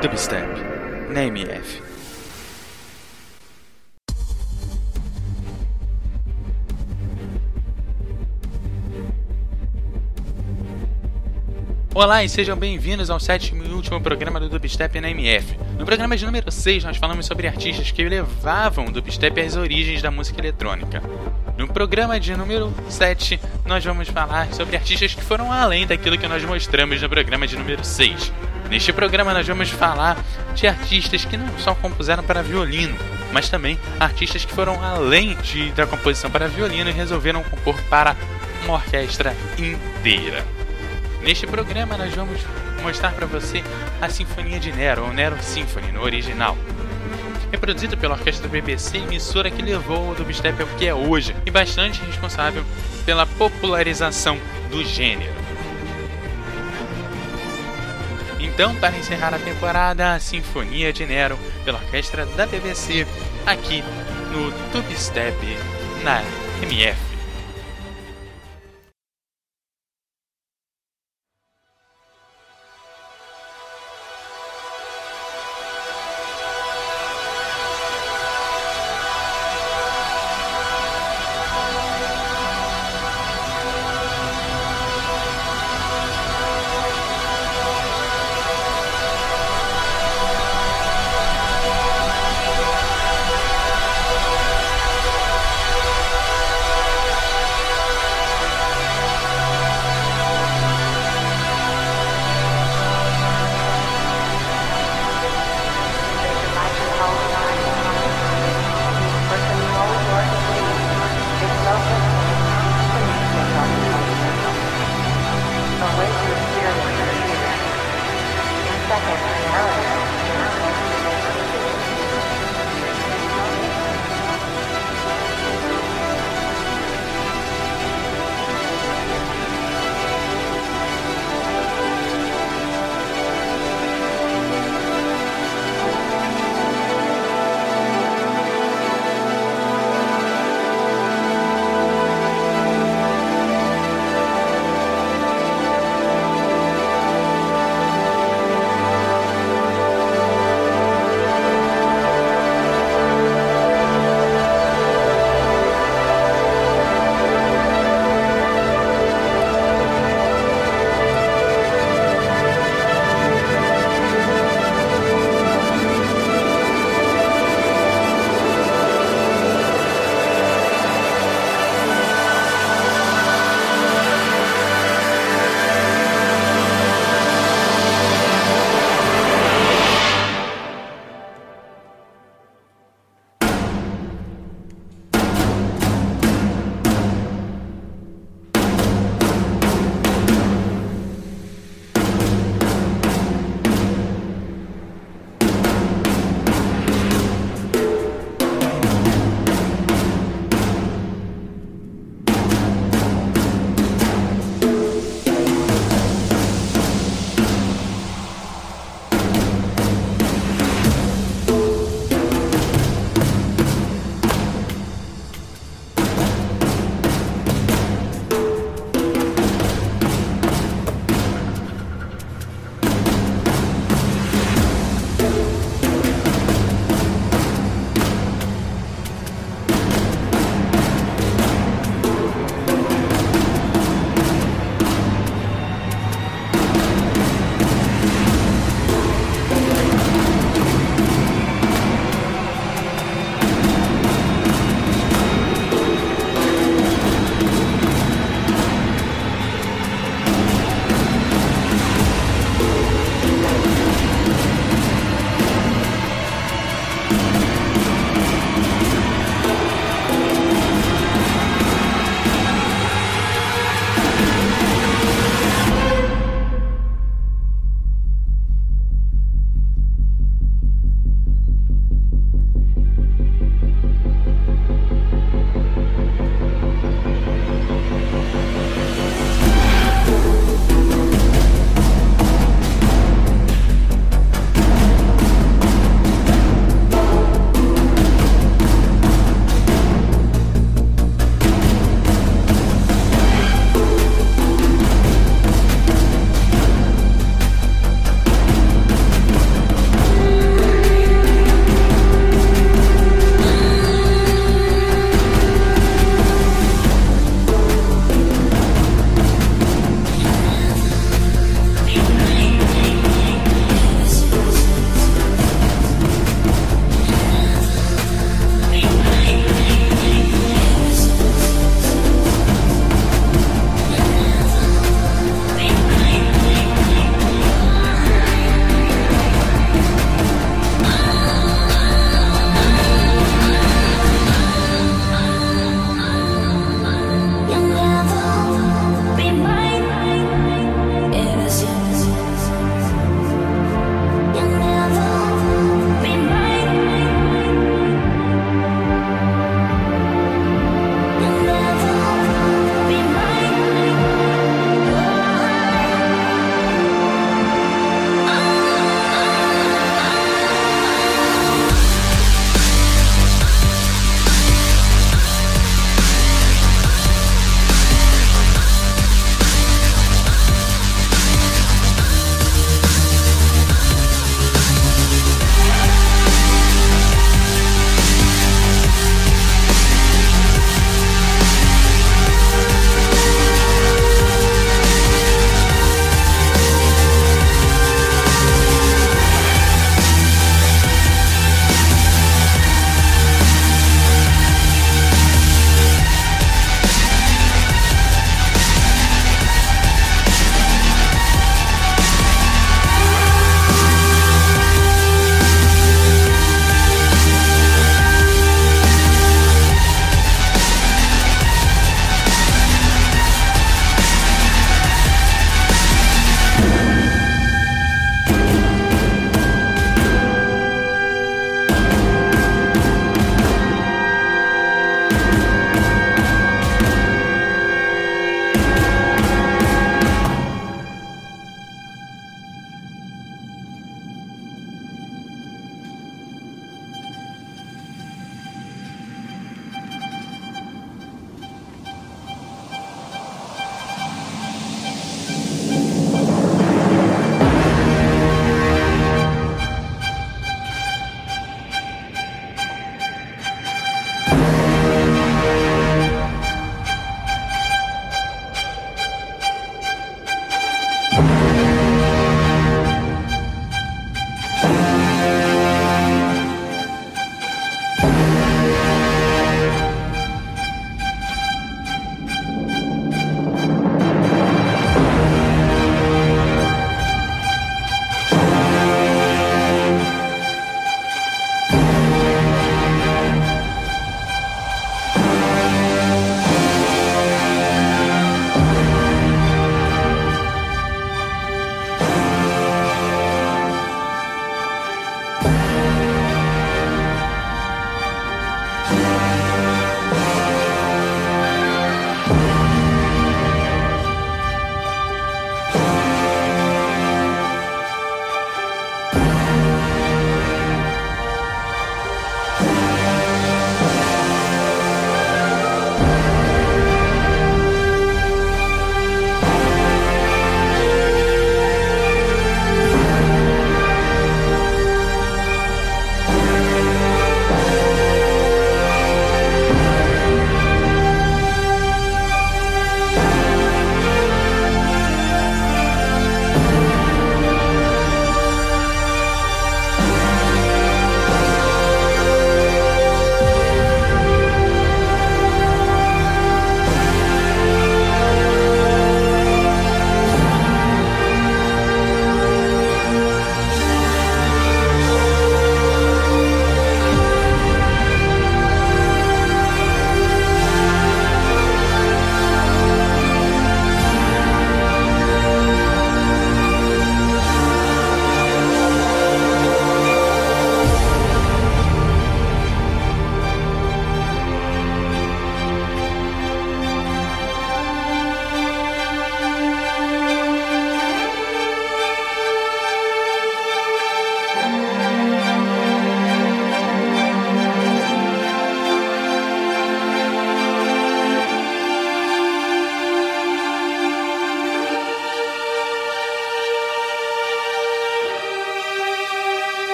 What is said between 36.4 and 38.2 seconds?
violino e resolveram compor para